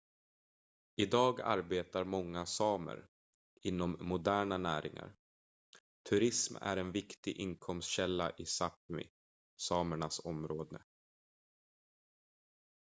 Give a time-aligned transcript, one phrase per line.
[0.95, 3.07] idag arbetar många samer
[3.61, 5.13] inom moderna näringar
[6.09, 9.09] turism är en viktig inkomstkälla i sápmi
[9.57, 10.79] samernas område